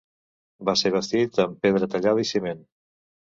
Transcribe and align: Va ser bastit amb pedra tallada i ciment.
Va 0.69 0.73
ser 0.81 0.91
bastit 0.95 1.37
amb 1.43 1.59
pedra 1.67 1.91
tallada 1.93 2.25
i 2.25 2.27
ciment. 2.31 2.65